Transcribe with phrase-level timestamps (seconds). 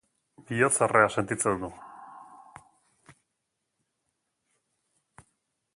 [0.51, 1.69] Bihotzerrea sentitzen du.